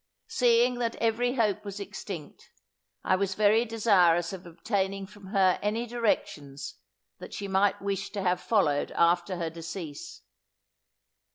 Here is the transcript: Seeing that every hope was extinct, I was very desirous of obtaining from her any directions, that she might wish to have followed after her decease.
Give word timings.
Seeing 0.29 0.79
that 0.79 0.95
every 0.95 1.35
hope 1.35 1.63
was 1.63 1.79
extinct, 1.79 2.49
I 3.03 3.15
was 3.15 3.35
very 3.35 3.65
desirous 3.65 4.33
of 4.33 4.47
obtaining 4.47 5.05
from 5.05 5.27
her 5.27 5.59
any 5.61 5.85
directions, 5.85 6.73
that 7.19 7.35
she 7.35 7.47
might 7.47 7.79
wish 7.83 8.09
to 8.13 8.23
have 8.23 8.41
followed 8.41 8.89
after 8.93 9.37
her 9.37 9.51
decease. 9.51 10.23